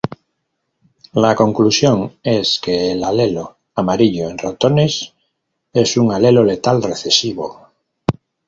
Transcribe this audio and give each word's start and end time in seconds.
La 1.13 1.35
conclusión 1.35 2.17
es 2.23 2.59
que 2.59 2.93
el 2.93 3.03
alelo 3.03 3.57
amarillo 3.75 4.29
en 4.31 4.39
ratones 4.39 5.13
es 5.71 5.95
un 5.95 6.11
alelo 6.11 6.43
letal 6.43 6.81
recesivo. 6.81 7.67